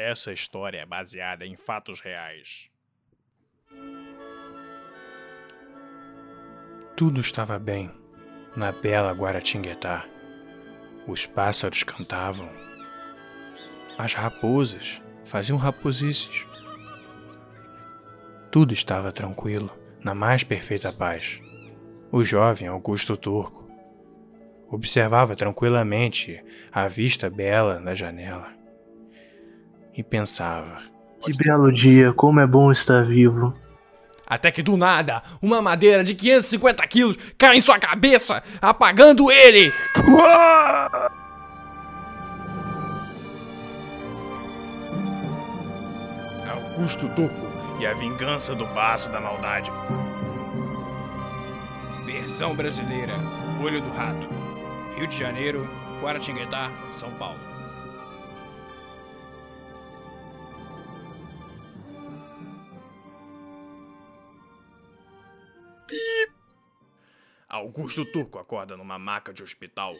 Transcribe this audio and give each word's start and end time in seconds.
Essa 0.00 0.32
história 0.32 0.78
é 0.78 0.86
baseada 0.86 1.44
em 1.44 1.56
fatos 1.56 2.00
reais. 2.00 2.70
Tudo 6.96 7.20
estava 7.20 7.58
bem 7.58 7.90
na 8.54 8.70
bela 8.70 9.10
Guaratinguetá. 9.10 10.06
Os 11.04 11.26
pássaros 11.26 11.82
cantavam. 11.82 12.48
As 13.98 14.14
raposas 14.14 15.02
faziam 15.24 15.58
raposices. 15.58 16.46
Tudo 18.52 18.72
estava 18.72 19.10
tranquilo, 19.10 19.76
na 19.98 20.14
mais 20.14 20.44
perfeita 20.44 20.92
paz. 20.92 21.40
O 22.12 22.22
jovem 22.22 22.68
Augusto 22.68 23.16
Turco 23.16 23.68
observava 24.68 25.34
tranquilamente 25.34 26.40
a 26.70 26.86
vista 26.86 27.28
bela 27.28 27.80
da 27.80 27.96
janela 27.96 28.57
e 29.98 30.02
pensava: 30.04 30.78
Que 31.20 31.36
belo 31.36 31.72
dia, 31.72 32.12
como 32.12 32.38
é 32.38 32.46
bom 32.46 32.70
estar 32.70 33.04
vivo. 33.04 33.52
Até 34.24 34.52
que 34.52 34.62
do 34.62 34.76
nada, 34.76 35.22
uma 35.42 35.60
madeira 35.60 36.04
de 36.04 36.14
550 36.14 36.86
quilos 36.86 37.18
cai 37.36 37.56
em 37.56 37.60
sua 37.60 37.78
cabeça, 37.78 38.42
apagando 38.62 39.30
ele! 39.30 39.72
Augusto 46.48 47.08
Turco 47.08 47.48
e 47.80 47.86
a 47.86 47.94
vingança 47.94 48.54
do 48.54 48.66
baço 48.66 49.08
da 49.08 49.20
maldade. 49.20 49.72
Versão 52.04 52.54
brasileira: 52.54 53.14
Olho 53.60 53.82
do 53.82 53.90
Rato. 53.90 54.28
Rio 54.94 55.06
de 55.06 55.16
Janeiro, 55.16 55.68
Guaratinguetá, 56.02 56.70
São 56.92 57.10
Paulo. 57.12 57.57
Augusto 67.68 68.02
Turco 68.06 68.38
acorda 68.38 68.78
numa 68.78 68.98
maca 68.98 69.30
de 69.30 69.42
hospital. 69.42 69.94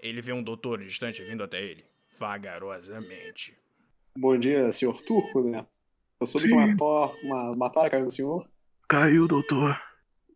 Ele 0.00 0.20
vê 0.20 0.32
um 0.32 0.44
doutor 0.44 0.78
distante 0.78 1.20
vindo 1.24 1.42
até 1.42 1.60
ele, 1.60 1.84
vagarosamente. 2.16 3.52
Bom 4.16 4.38
dia, 4.38 4.70
senhor 4.70 5.02
Turco, 5.02 5.42
né? 5.42 5.66
Eu 6.20 6.26
soube 6.28 6.46
que 6.46 6.52
uma, 6.52 6.76
tor 6.76 7.16
uma, 7.24 7.50
uma 7.50 7.70
tora 7.70 7.90
caiu 7.90 8.04
no 8.04 8.12
senhor. 8.12 8.48
Caiu, 8.88 9.26
doutor. 9.26 9.76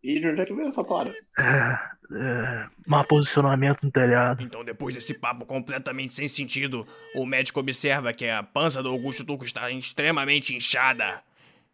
E 0.03 0.19
de 0.19 0.27
onde 0.27 0.41
é 0.41 0.45
que 0.45 0.53
veio 0.53 0.67
essa 0.67 0.83
tora? 0.83 1.15
É, 1.39 1.79
é, 2.13 2.67
má 2.85 3.05
posicionamento 3.05 3.81
no 3.81 3.89
telhado. 3.89 4.43
Então, 4.43 4.65
depois 4.65 4.93
desse 4.93 5.13
papo 5.13 5.45
completamente 5.45 6.13
sem 6.13 6.27
sentido, 6.27 6.85
o 7.15 7.25
médico 7.25 7.61
observa 7.61 8.11
que 8.11 8.27
a 8.27 8.43
pança 8.43 8.83
do 8.83 8.89
Augusto 8.89 9.23
Turco 9.23 9.45
está 9.45 9.71
extremamente 9.71 10.53
inchada 10.53 11.23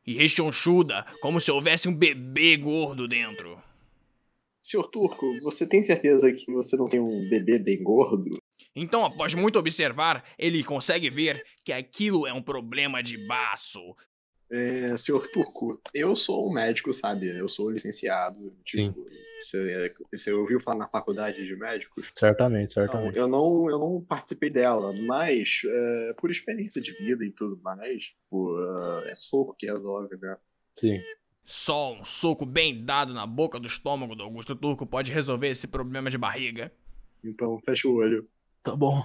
e 0.05 0.13
rechonchuda, 0.13 1.07
como 1.21 1.41
se 1.41 1.51
houvesse 1.51 1.89
um 1.89 1.95
bebê 1.95 2.55
gordo 2.55 3.07
dentro. 3.07 3.59
Senhor 4.61 4.87
Turco, 4.89 5.25
você 5.41 5.67
tem 5.67 5.83
certeza 5.83 6.31
que 6.31 6.51
você 6.51 6.75
não 6.75 6.85
tem 6.85 6.99
um 6.99 7.27
bebê 7.29 7.57
bem 7.57 7.81
gordo? 7.81 8.37
Então, 8.75 9.03
após 9.03 9.33
muito 9.33 9.57
observar, 9.57 10.23
ele 10.37 10.63
consegue 10.63 11.09
ver 11.09 11.43
que 11.65 11.73
aquilo 11.73 12.27
é 12.27 12.33
um 12.33 12.41
problema 12.41 13.01
de 13.01 13.17
baço. 13.25 13.95
É, 14.51 14.97
senhor 14.97 15.27
Turco, 15.27 15.79
eu 15.93 16.15
sou 16.15 16.49
um 16.49 16.51
médico, 16.51 16.91
sabe? 16.91 17.27
Eu 17.27 17.47
sou 17.47 17.69
licenciado. 17.69 18.51
Tipo, 18.65 19.07
você, 19.39 19.93
você 20.11 20.33
ouviu 20.33 20.59
falar 20.59 20.79
na 20.79 20.87
faculdade 20.87 21.45
de 21.45 21.55
médicos? 21.55 22.09
Certamente, 22.15 22.75
Não, 22.75 22.85
certamente. 22.85 23.17
eu, 23.17 23.27
não, 23.27 23.69
eu 23.69 23.77
não 23.77 24.01
participei 24.01 24.49
dela, 24.49 24.91
mas 25.05 25.61
é, 25.65 26.13
por 26.13 26.31
experiência 26.31 26.81
de 26.81 26.91
vida 26.93 27.23
e 27.23 27.31
tudo 27.31 27.59
mais, 27.61 28.05
tipo, 28.05 28.59
é, 29.05 29.11
é 29.11 29.15
soco 29.15 29.55
que 29.57 29.67
resolve, 29.67 30.17
né? 30.17 30.35
Sim. 30.75 30.99
Só 31.51 31.93
um 31.93 32.05
soco 32.05 32.45
bem 32.45 32.85
dado 32.85 33.11
na 33.11 33.25
boca 33.25 33.59
do 33.59 33.65
estômago 33.65 34.13
do 34.13 34.21
Augusto 34.21 34.55
Turco 34.55 34.85
pode 34.85 35.11
resolver 35.11 35.47
esse 35.47 35.67
problema 35.67 36.07
de 36.07 36.15
barriga. 36.15 36.71
Então, 37.23 37.59
fecha 37.65 37.87
o 37.87 37.95
olho. 37.95 38.29
Tá 38.61 38.75
bom. 38.75 39.03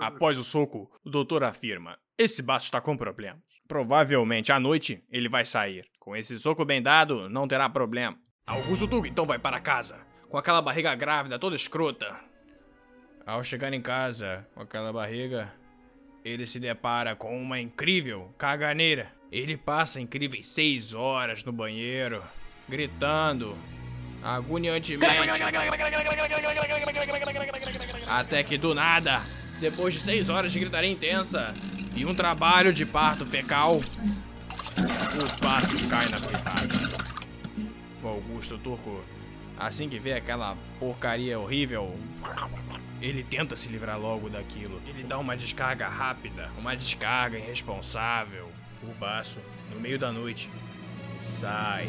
Após 0.00 0.38
o 0.38 0.44
soco, 0.44 0.88
o 1.04 1.10
doutor 1.10 1.42
afirma: 1.42 1.98
esse 2.16 2.42
baço 2.42 2.66
está 2.66 2.80
com 2.80 2.96
problemas. 2.96 3.42
Provavelmente 3.66 4.52
à 4.52 4.60
noite 4.60 5.02
ele 5.10 5.28
vai 5.28 5.44
sair. 5.44 5.84
Com 5.98 6.14
esse 6.14 6.38
soco 6.38 6.64
bem 6.64 6.80
dado, 6.80 7.28
não 7.28 7.48
terá 7.48 7.68
problema. 7.68 8.16
Augusto 8.46 8.86
Turco 8.86 9.08
então 9.08 9.26
vai 9.26 9.40
para 9.40 9.58
casa, 9.58 9.98
com 10.28 10.38
aquela 10.38 10.62
barriga 10.62 10.94
grávida 10.94 11.40
toda 11.40 11.56
escrota. 11.56 12.20
Ao 13.26 13.42
chegar 13.42 13.72
em 13.72 13.82
casa 13.82 14.46
com 14.54 14.60
aquela 14.60 14.92
barriga, 14.92 15.52
ele 16.24 16.46
se 16.46 16.60
depara 16.60 17.16
com 17.16 17.36
uma 17.36 17.58
incrível 17.58 18.32
caganeira. 18.38 19.15
Ele 19.30 19.56
passa 19.56 20.00
incríveis 20.00 20.46
seis 20.46 20.94
horas 20.94 21.42
no 21.42 21.52
banheiro, 21.52 22.22
gritando 22.68 23.56
agoniantemente. 24.22 25.30
Até 28.06 28.42
que 28.42 28.56
do 28.56 28.74
nada, 28.74 29.20
depois 29.60 29.94
de 29.94 30.00
seis 30.00 30.28
horas 30.28 30.52
de 30.52 30.60
gritaria 30.60 30.90
intensa 30.90 31.52
e 31.94 32.04
um 32.04 32.14
trabalho 32.14 32.72
de 32.72 32.86
parto 32.86 33.26
fecal, 33.26 33.76
o 33.76 35.40
passo 35.40 35.88
cai 35.88 36.08
na 36.08 36.20
coitada. 36.20 36.96
O 38.02 38.08
Augusto 38.08 38.58
Turco, 38.58 39.02
assim 39.58 39.88
que 39.88 39.98
vê 39.98 40.12
aquela 40.12 40.56
porcaria 40.78 41.38
horrível, 41.38 41.98
ele 43.00 43.24
tenta 43.24 43.56
se 43.56 43.68
livrar 43.68 43.98
logo 43.98 44.28
daquilo. 44.28 44.80
Ele 44.86 45.02
dá 45.02 45.18
uma 45.18 45.36
descarga 45.36 45.88
rápida, 45.88 46.50
uma 46.58 46.76
descarga 46.76 47.38
irresponsável. 47.38 48.48
O 48.82 48.94
baço, 48.98 49.40
no 49.72 49.80
meio 49.80 49.98
da 49.98 50.12
noite, 50.12 50.50
sai. 51.20 51.88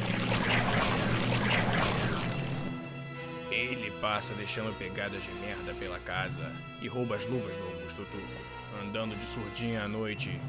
Ele 3.51 3.91
passa 4.01 4.33
deixando 4.33 4.77
pegadas 4.77 5.21
de 5.23 5.31
merda 5.45 5.73
pela 5.75 5.99
casa 5.99 6.51
e 6.81 6.87
rouba 6.87 7.15
as 7.15 7.25
luvas 7.25 7.55
do 7.55 7.63
Augusto 7.63 8.05
Turco. 8.11 8.81
Andando 8.83 9.17
de 9.17 9.25
surdinha 9.25 9.83
à 9.83 9.87
noite, 9.87 10.39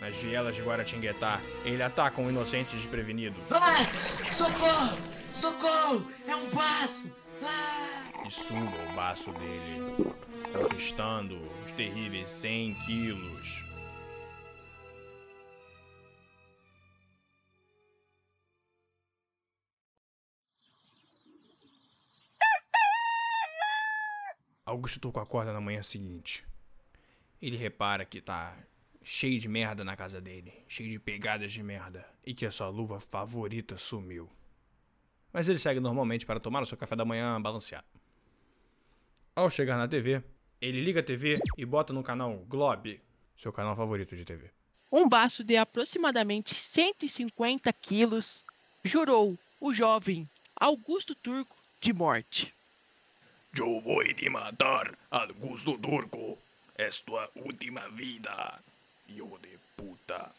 nas 0.00 0.14
vielas 0.16 0.54
de 0.54 0.62
Guaratinguetá, 0.62 1.40
ele 1.64 1.82
ataca 1.82 2.20
um 2.20 2.30
inocente 2.30 2.74
desprevenido 2.76 3.36
Ah! 3.50 3.86
Socorro! 4.30 4.98
Socorro! 5.30 6.06
É 6.26 6.34
um 6.34 6.48
baço! 6.50 7.10
Ah! 7.42 7.86
e 8.26 8.30
suga 8.30 8.76
o 8.90 8.92
baço 8.94 9.30
dele, 9.32 10.14
conquistando 10.52 11.38
os 11.64 11.72
terríveis 11.72 12.28
100 12.28 12.74
quilos. 12.86 13.65
Augusto 24.76 25.00
Turco 25.00 25.18
acorda 25.18 25.54
na 25.54 25.60
manhã 25.60 25.80
seguinte. 25.80 26.44
Ele 27.40 27.56
repara 27.56 28.04
que 28.04 28.20
tá 28.20 28.54
cheio 29.02 29.40
de 29.40 29.48
merda 29.48 29.82
na 29.82 29.96
casa 29.96 30.20
dele, 30.20 30.52
cheio 30.68 30.90
de 30.90 30.98
pegadas 30.98 31.50
de 31.50 31.62
merda, 31.62 32.06
e 32.26 32.34
que 32.34 32.44
a 32.44 32.50
sua 32.50 32.68
luva 32.68 33.00
favorita 33.00 33.78
sumiu. 33.78 34.28
Mas 35.32 35.48
ele 35.48 35.58
segue 35.58 35.80
normalmente 35.80 36.26
para 36.26 36.38
tomar 36.38 36.62
o 36.62 36.66
seu 36.66 36.76
café 36.76 36.94
da 36.94 37.06
manhã 37.06 37.40
balanceado. 37.40 37.86
Ao 39.34 39.48
chegar 39.48 39.78
na 39.78 39.88
TV, 39.88 40.22
ele 40.60 40.84
liga 40.84 41.00
a 41.00 41.02
TV 41.02 41.38
e 41.56 41.64
bota 41.64 41.94
no 41.94 42.02
canal 42.02 42.36
Globe, 42.46 43.00
seu 43.34 43.52
canal 43.52 43.74
favorito 43.74 44.14
de 44.14 44.26
TV. 44.26 44.50
Um 44.92 45.08
baço 45.08 45.42
de 45.42 45.56
aproximadamente 45.56 46.54
150 46.54 47.72
quilos 47.72 48.44
jurou 48.84 49.38
o 49.58 49.72
jovem 49.72 50.28
Augusto 50.54 51.14
Turco 51.14 51.56
de 51.80 51.94
morte. 51.94 52.55
Eu 53.58 53.80
vou 53.80 54.04
te 54.12 54.28
matar, 54.28 54.92
Augusto 55.10 55.78
Turco. 55.78 56.38
É 56.76 56.88
tua 57.06 57.30
última 57.34 57.88
vida, 57.88 58.60
hijo 59.08 59.38
de 59.40 59.58
puta. 59.74 60.30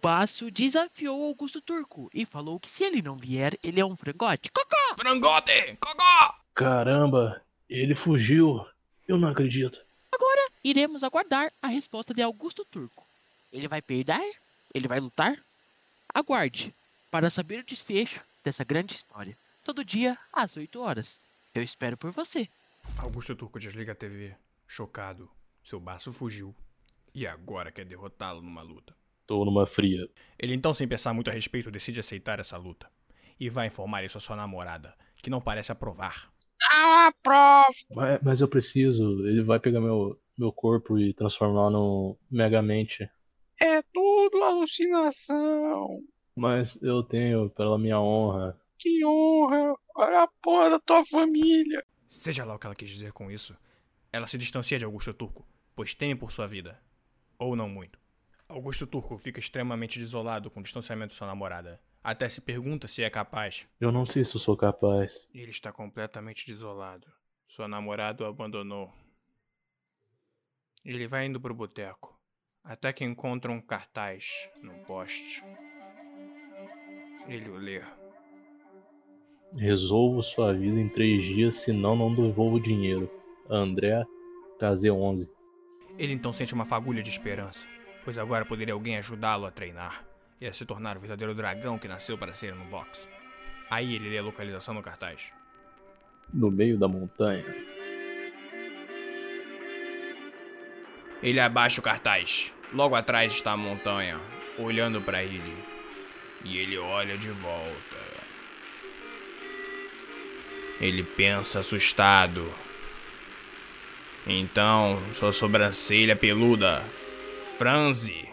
Baço 0.00 0.50
desafiou 0.50 1.26
Augusto 1.26 1.60
Turco 1.60 2.10
e 2.12 2.24
falou 2.24 2.58
que 2.58 2.70
se 2.70 2.84
ele 2.84 3.02
não 3.02 3.16
vier, 3.16 3.58
ele 3.62 3.80
é 3.80 3.84
um 3.84 3.94
frangote. 3.94 4.50
Cocó! 4.50 4.96
Frangote! 4.96 5.76
Cocó! 5.78 6.34
Caramba, 6.54 7.42
ele 7.68 7.94
fugiu. 7.94 8.66
Eu 9.06 9.18
não 9.18 9.28
acredito. 9.28 9.78
Agora 10.10 10.48
iremos 10.64 11.04
aguardar 11.04 11.52
a 11.60 11.66
resposta 11.66 12.14
de 12.14 12.22
Augusto 12.22 12.64
Turco. 12.64 13.06
Ele 13.52 13.68
vai 13.68 13.82
perder? 13.82 14.38
Ele 14.72 14.88
vai 14.88 15.00
lutar? 15.00 15.38
Aguarde 16.14 16.74
para 17.10 17.28
saber 17.28 17.60
o 17.60 17.64
desfecho 17.64 18.24
dessa 18.42 18.64
grande 18.64 18.94
história. 18.94 19.36
Todo 19.62 19.84
dia 19.84 20.18
às 20.32 20.56
8 20.56 20.80
horas. 20.80 21.20
Eu 21.54 21.62
espero 21.62 21.98
por 21.98 22.10
você. 22.10 22.48
Augusto 22.98 23.36
Turco 23.36 23.58
desliga 23.58 23.92
a 23.92 23.94
TV, 23.94 24.34
chocado. 24.66 25.28
Seu 25.62 25.78
baço 25.78 26.10
fugiu. 26.10 26.54
E 27.14 27.26
agora 27.26 27.70
quer 27.70 27.84
derrotá-lo 27.84 28.40
numa 28.40 28.62
luta. 28.62 28.94
Tô 29.26 29.44
numa 29.44 29.66
fria. 29.66 30.08
Ele 30.38 30.54
então, 30.54 30.72
sem 30.72 30.88
pensar 30.88 31.12
muito 31.12 31.28
a 31.28 31.32
respeito, 31.32 31.70
decide 31.70 32.00
aceitar 32.00 32.40
essa 32.40 32.56
luta. 32.56 32.88
E 33.38 33.50
vai 33.50 33.66
informar 33.66 34.02
isso 34.02 34.16
à 34.16 34.20
sua 34.20 34.34
namorada, 34.34 34.94
que 35.22 35.28
não 35.28 35.42
parece 35.42 35.70
aprovar. 35.70 36.32
Mas, 37.94 38.22
mas 38.22 38.40
eu 38.40 38.48
preciso. 38.48 39.26
Ele 39.26 39.42
vai 39.42 39.60
pegar 39.60 39.80
meu, 39.80 40.18
meu 40.38 40.50
corpo 40.50 40.98
e 40.98 41.12
transformar 41.12 41.68
no 41.68 42.16
Megamente. 42.30 43.10
É 43.60 43.82
tudo 43.92 44.42
alucinação. 44.42 46.02
Mas 46.34 46.80
eu 46.82 47.02
tenho, 47.02 47.50
pela 47.50 47.78
minha 47.78 48.00
honra, 48.00 48.58
Que 48.82 49.04
honra. 49.04 49.76
Olha 49.94 50.24
a 50.24 50.28
porra 50.42 50.70
da 50.70 50.80
tua 50.80 51.06
família. 51.06 51.86
Seja 52.08 52.44
lá 52.44 52.56
o 52.56 52.58
que 52.58 52.66
ela 52.66 52.74
quis 52.74 52.90
dizer 52.90 53.12
com 53.12 53.30
isso, 53.30 53.56
ela 54.12 54.26
se 54.26 54.36
distancia 54.36 54.76
de 54.76 54.84
Augusto 54.84 55.14
Turco, 55.14 55.46
pois 55.72 55.94
teme 55.94 56.16
por 56.16 56.32
sua 56.32 56.48
vida. 56.48 56.82
Ou 57.38 57.54
não 57.54 57.68
muito. 57.68 57.96
Augusto 58.48 58.84
Turco 58.84 59.16
fica 59.16 59.38
extremamente 59.38 60.00
desolado 60.00 60.50
com 60.50 60.58
o 60.58 60.62
distanciamento 60.64 61.10
de 61.10 61.14
sua 61.14 61.28
namorada. 61.28 61.80
Até 62.02 62.28
se 62.28 62.40
pergunta 62.40 62.88
se 62.88 63.04
é 63.04 63.08
capaz. 63.08 63.68
eu 63.78 63.92
não 63.92 64.04
sei 64.04 64.24
se 64.24 64.34
eu 64.34 64.40
sou 64.40 64.56
capaz. 64.56 65.28
Ele 65.32 65.52
está 65.52 65.72
completamente 65.72 66.44
desolado. 66.44 67.06
Sua 67.46 67.68
namorada 67.68 68.24
o 68.24 68.26
abandonou. 68.26 68.92
Ele 70.84 71.06
vai 71.06 71.26
indo 71.26 71.40
pro 71.40 71.54
boteco, 71.54 72.20
até 72.64 72.92
que 72.92 73.04
encontra 73.04 73.52
um 73.52 73.60
cartaz 73.60 74.50
no 74.60 74.74
poste. 74.84 75.40
Ele 77.28 77.48
o 77.48 77.56
lê. 77.56 77.80
Resolvo 79.56 80.22
sua 80.22 80.52
vida 80.52 80.80
em 80.80 80.88
três 80.88 81.24
dias, 81.24 81.56
senão 81.56 81.94
não 81.94 82.14
devolvo 82.14 82.56
o 82.56 82.60
dinheiro. 82.60 83.10
André, 83.48 84.04
KZ11. 84.58 85.28
Ele 85.98 86.14
então 86.14 86.32
sente 86.32 86.54
uma 86.54 86.64
fagulha 86.64 87.02
de 87.02 87.10
esperança, 87.10 87.66
pois 88.04 88.16
agora 88.16 88.44
poderia 88.44 88.72
alguém 88.72 88.96
ajudá-lo 88.96 89.44
a 89.44 89.50
treinar 89.50 90.04
e 90.40 90.46
a 90.46 90.52
se 90.52 90.64
tornar 90.64 90.96
o 90.96 91.00
verdadeiro 91.00 91.34
dragão 91.34 91.78
que 91.78 91.86
nasceu 91.86 92.16
para 92.16 92.32
ser 92.32 92.54
no 92.54 92.64
boxe. 92.64 93.06
Aí 93.70 93.94
ele 93.94 94.10
lê 94.10 94.18
a 94.18 94.22
localização 94.22 94.74
no 94.74 94.82
cartaz. 94.82 95.32
No 96.32 96.50
meio 96.50 96.78
da 96.78 96.88
montanha. 96.88 97.44
Ele 101.22 101.38
abaixa 101.38 101.80
o 101.80 101.84
cartaz. 101.84 102.52
Logo 102.72 102.94
atrás 102.94 103.32
está 103.32 103.52
a 103.52 103.56
montanha, 103.56 104.18
olhando 104.58 105.00
para 105.00 105.22
ele. 105.22 105.56
E 106.44 106.58
ele 106.58 106.76
olha 106.78 107.16
de 107.16 107.30
volta. 107.30 108.01
Ele 110.82 111.04
pensa 111.04 111.60
assustado. 111.60 112.52
Então, 114.26 115.00
sua 115.14 115.32
sobrancelha 115.32 116.16
peluda 116.16 116.84
franze. 117.56 118.28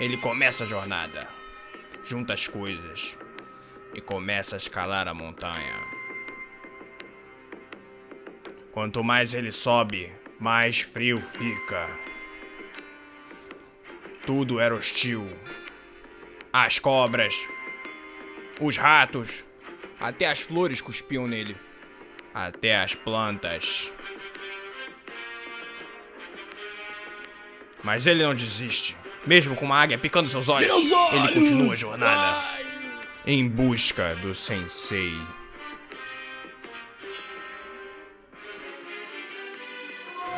Ele 0.00 0.16
começa 0.16 0.64
a 0.64 0.66
jornada. 0.66 1.28
Junta 2.04 2.32
as 2.32 2.48
coisas 2.48 3.16
e 3.94 4.00
começa 4.00 4.56
a 4.56 4.58
escalar 4.58 5.06
a 5.06 5.14
montanha. 5.14 5.80
Quanto 8.72 9.04
mais 9.04 9.34
ele 9.34 9.52
sobe, 9.52 10.12
mais 10.40 10.80
frio 10.80 11.20
fica. 11.20 11.88
Tudo 14.26 14.58
era 14.58 14.74
hostil. 14.74 15.24
As 16.52 16.80
cobras, 16.80 17.36
os 18.60 18.76
ratos, 18.76 19.44
até 20.02 20.28
as 20.28 20.40
flores 20.40 20.80
cuspiam 20.80 21.28
nele. 21.28 21.56
Até 22.34 22.76
as 22.76 22.94
plantas. 22.94 23.92
Mas 27.82 28.06
ele 28.06 28.22
não 28.22 28.34
desiste. 28.34 28.96
Mesmo 29.24 29.54
com 29.54 29.64
uma 29.64 29.80
águia 29.80 29.96
picando 29.96 30.28
seus 30.28 30.48
olhos, 30.48 30.74
ele 31.12 31.28
continua 31.32 31.72
a 31.72 31.76
jornada 31.76 32.44
em 33.24 33.48
busca 33.48 34.16
do 34.16 34.34
sensei. 34.34 35.14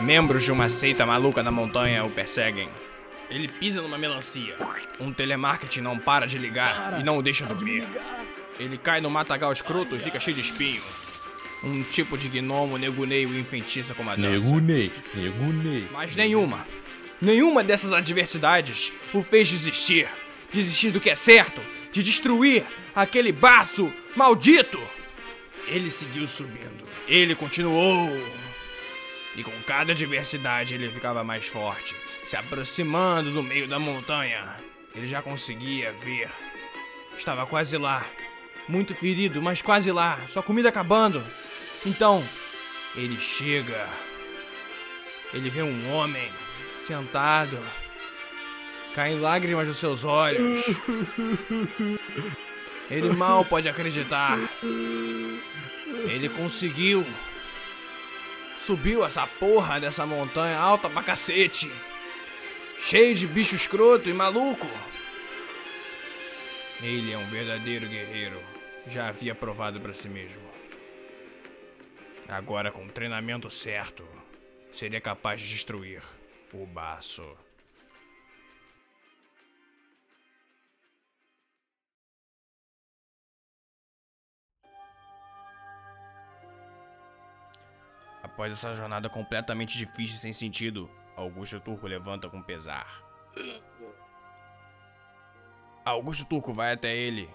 Membros 0.00 0.42
de 0.42 0.52
uma 0.52 0.68
seita 0.68 1.06
maluca 1.06 1.42
na 1.42 1.50
montanha 1.50 2.04
o 2.04 2.10
perseguem. 2.10 2.68
Ele 3.30 3.48
pisa 3.48 3.80
numa 3.80 3.96
melancia. 3.96 4.56
Um 5.00 5.12
telemarketing 5.12 5.80
não 5.80 5.98
para 5.98 6.26
de 6.26 6.36
ligar 6.36 7.00
e 7.00 7.02
não 7.02 7.16
o 7.16 7.22
deixa 7.22 7.46
dormir. 7.46 7.86
Ele 8.58 8.78
cai 8.78 9.00
no 9.00 9.10
matagal 9.10 9.52
escroto 9.52 9.96
e 9.96 9.98
fica 9.98 10.20
cheio 10.20 10.34
de 10.34 10.42
espinho. 10.42 10.82
Um 11.62 11.82
tipo 11.82 12.18
de 12.18 12.28
gnomo 12.28 12.76
negunei 12.76 13.24
o 13.24 13.38
enfeitiça 13.38 13.94
com 13.94 14.02
uma 14.02 14.16
dança. 14.16 14.46
Negunei, 14.46 14.92
negunei. 15.14 15.88
Mas 15.90 16.14
nenhuma, 16.14 16.66
nenhuma 17.20 17.64
dessas 17.64 17.92
adversidades 17.92 18.92
o 19.12 19.22
fez 19.22 19.48
desistir. 19.48 20.08
Desistir 20.52 20.90
do 20.92 21.00
que 21.00 21.10
é 21.10 21.16
certo, 21.16 21.60
de 21.90 22.00
destruir 22.02 22.64
aquele 22.94 23.32
baço 23.32 23.92
maldito. 24.14 24.80
Ele 25.66 25.90
seguiu 25.90 26.26
subindo. 26.26 26.84
Ele 27.08 27.34
continuou. 27.34 28.10
E 29.36 29.42
com 29.42 29.50
cada 29.66 29.92
adversidade 29.92 30.74
ele 30.74 30.88
ficava 30.88 31.24
mais 31.24 31.46
forte, 31.46 31.96
se 32.24 32.36
aproximando 32.36 33.32
do 33.32 33.42
meio 33.42 33.66
da 33.66 33.80
montanha. 33.80 34.56
Ele 34.94 35.08
já 35.08 35.20
conseguia 35.20 35.92
ver. 35.92 36.28
Estava 37.16 37.46
quase 37.46 37.76
lá. 37.76 38.04
Muito 38.68 38.94
ferido, 38.94 39.42
mas 39.42 39.60
quase 39.60 39.92
lá. 39.92 40.18
Sua 40.28 40.42
comida 40.42 40.68
acabando. 40.68 41.24
Então, 41.84 42.26
ele 42.94 43.18
chega. 43.20 43.88
Ele 45.32 45.50
vê 45.50 45.62
um 45.62 45.92
homem 45.92 46.30
sentado. 46.78 47.58
Caem 48.94 49.18
lágrimas 49.18 49.66
dos 49.66 49.76
seus 49.76 50.04
olhos. 50.04 50.64
Ele 52.90 53.10
mal 53.10 53.44
pode 53.44 53.68
acreditar. 53.68 54.38
Ele 56.08 56.28
conseguiu. 56.28 57.04
Subiu 58.60 59.04
essa 59.04 59.26
porra 59.26 59.78
dessa 59.78 60.06
montanha 60.06 60.58
alta 60.58 60.88
pra 60.88 61.02
cacete. 61.02 61.70
Cheio 62.78 63.14
de 63.14 63.26
bicho 63.26 63.54
escroto 63.54 64.08
e 64.08 64.12
maluco. 64.14 64.68
Ele 66.82 67.12
é 67.12 67.18
um 67.18 67.26
verdadeiro 67.26 67.88
guerreiro. 67.88 68.53
Já 68.86 69.08
havia 69.08 69.34
provado 69.34 69.80
pra 69.80 69.94
si 69.94 70.08
mesmo. 70.08 70.42
Agora, 72.28 72.70
com 72.70 72.84
o 72.84 72.90
treinamento 72.90 73.50
certo, 73.50 74.06
seria 74.70 75.00
capaz 75.00 75.40
de 75.40 75.48
destruir 75.48 76.02
o 76.52 76.66
baço. 76.66 77.24
Após 88.22 88.52
essa 88.52 88.74
jornada 88.74 89.08
completamente 89.08 89.78
difícil 89.78 90.16
e 90.16 90.20
sem 90.20 90.32
sentido, 90.32 90.90
Augusto 91.14 91.60
Turco 91.60 91.86
levanta 91.86 92.28
com 92.28 92.42
pesar. 92.42 93.02
Augusto 95.84 96.24
Turco 96.24 96.52
vai 96.52 96.72
até 96.72 96.96
ele. 96.96 97.28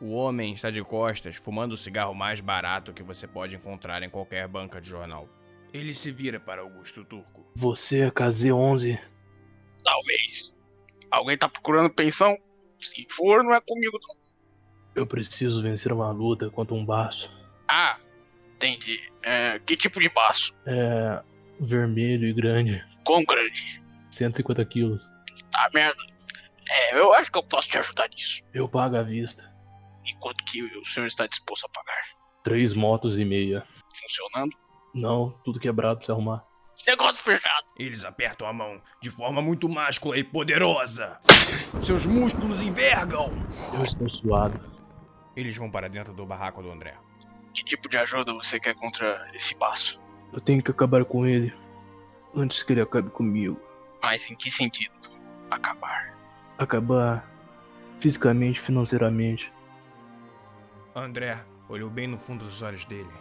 O 0.00 0.12
homem 0.12 0.52
está 0.52 0.70
de 0.70 0.82
costas, 0.82 1.36
fumando 1.36 1.72
o 1.72 1.76
cigarro 1.76 2.14
mais 2.14 2.40
barato 2.40 2.92
que 2.92 3.02
você 3.02 3.26
pode 3.26 3.54
encontrar 3.54 4.02
em 4.02 4.10
qualquer 4.10 4.46
banca 4.46 4.80
de 4.80 4.88
jornal. 4.88 5.28
Ele 5.72 5.94
se 5.94 6.10
vira 6.10 6.38
para 6.38 6.62
Augusto 6.62 7.04
Turco. 7.04 7.46
Você 7.54 8.00
é 8.00 8.10
KZ11. 8.10 8.98
Talvez. 9.82 10.54
Alguém 11.10 11.38
tá 11.38 11.48
procurando 11.48 11.90
pensão? 11.90 12.36
Se 12.78 13.06
for, 13.10 13.42
não 13.42 13.54
é 13.54 13.60
comigo 13.60 13.98
não. 14.02 14.16
Eu 14.94 15.06
preciso 15.06 15.62
vencer 15.62 15.92
uma 15.92 16.10
luta 16.10 16.50
contra 16.50 16.74
um 16.74 16.84
baço. 16.84 17.30
Ah, 17.68 17.98
entendi. 18.54 19.00
É, 19.22 19.58
que 19.60 19.76
tipo 19.76 20.00
de 20.00 20.08
passo? 20.10 20.54
É. 20.66 21.22
vermelho 21.60 22.26
e 22.26 22.32
grande. 22.32 22.84
Quão 23.04 23.24
grande? 23.24 23.82
150 24.10 24.64
quilos. 24.66 25.08
Tá 25.50 25.70
merda. 25.74 26.02
É, 26.68 26.98
eu 26.98 27.12
acho 27.14 27.30
que 27.30 27.38
eu 27.38 27.42
posso 27.42 27.68
te 27.68 27.78
ajudar 27.78 28.08
nisso. 28.10 28.42
Eu 28.52 28.68
pago 28.68 28.96
à 28.96 29.02
vista. 29.02 29.55
Quanto 30.26 30.42
que 30.42 30.60
o 30.60 30.84
senhor 30.84 31.06
está 31.06 31.24
disposto 31.28 31.66
a 31.66 31.68
pagar? 31.68 32.02
Três 32.42 32.74
motos 32.74 33.16
e 33.16 33.24
meia. 33.24 33.64
Funcionando? 33.94 34.56
Não, 34.92 35.30
tudo 35.44 35.60
quebrado 35.60 35.98
pra 35.98 36.06
você 36.06 36.10
arrumar. 36.10 36.44
Negócio 36.84 37.22
fechado. 37.22 37.64
Eles 37.78 38.04
apertam 38.04 38.48
a 38.48 38.52
mão 38.52 38.82
de 39.00 39.08
forma 39.08 39.40
muito 39.40 39.68
máscula 39.68 40.18
e 40.18 40.24
poderosa. 40.24 41.20
Seus 41.80 42.04
músculos 42.04 42.60
envergam. 42.60 43.34
Eu 43.72 43.84
estou 43.84 44.08
suado. 44.08 44.60
Eles 45.36 45.56
vão 45.56 45.70
para 45.70 45.88
dentro 45.88 46.12
do 46.12 46.26
barraco 46.26 46.60
do 46.60 46.72
André. 46.72 46.96
Que 47.54 47.62
tipo 47.62 47.88
de 47.88 47.96
ajuda 47.96 48.34
você 48.34 48.58
quer 48.58 48.74
contra 48.74 49.30
esse 49.32 49.56
passo? 49.56 50.02
Eu 50.32 50.40
tenho 50.40 50.60
que 50.60 50.72
acabar 50.72 51.04
com 51.04 51.24
ele. 51.24 51.54
Antes 52.34 52.64
que 52.64 52.72
ele 52.72 52.80
acabe 52.80 53.10
comigo. 53.10 53.60
Mas 54.02 54.28
em 54.28 54.34
que 54.34 54.50
sentido? 54.50 54.92
Acabar. 55.48 56.18
Acabar 56.58 57.30
fisicamente, 58.00 58.60
financeiramente. 58.60 59.54
André 60.98 61.44
olhou 61.68 61.90
bem 61.90 62.06
no 62.06 62.16
fundo 62.16 62.42
dos 62.42 62.62
olhos 62.62 62.86
dele 62.86 63.12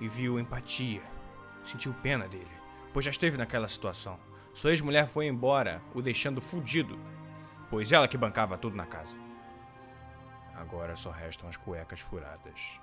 e 0.00 0.08
viu 0.08 0.40
empatia. 0.40 1.02
Sentiu 1.62 1.94
pena 2.02 2.26
dele, 2.26 2.50
pois 2.92 3.04
já 3.04 3.12
esteve 3.12 3.38
naquela 3.38 3.68
situação. 3.68 4.18
Sua 4.52 4.70
ex-mulher 4.70 5.06
foi 5.06 5.26
embora, 5.28 5.80
o 5.94 6.02
deixando 6.02 6.40
fudido, 6.40 6.98
pois 7.70 7.92
ela 7.92 8.08
que 8.08 8.18
bancava 8.18 8.58
tudo 8.58 8.76
na 8.76 8.86
casa. 8.86 9.16
Agora 10.52 10.96
só 10.96 11.12
restam 11.12 11.48
as 11.48 11.56
cuecas 11.56 12.00
furadas. 12.00 12.80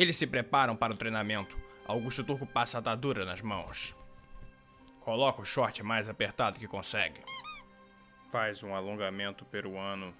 Eles 0.00 0.16
se 0.16 0.26
preparam 0.26 0.74
para 0.74 0.94
o 0.94 0.96
treinamento. 0.96 1.60
Augusto 1.84 2.24
Turco 2.24 2.46
passa 2.46 2.78
a 2.78 2.80
atadura 2.80 3.26
nas 3.26 3.42
mãos. 3.42 3.94
Coloca 5.00 5.42
o 5.42 5.44
short 5.44 5.82
mais 5.82 6.08
apertado 6.08 6.58
que 6.58 6.66
consegue. 6.66 7.20
Faz 8.32 8.62
um 8.62 8.74
alongamento 8.74 9.44
peruano. 9.44 10.14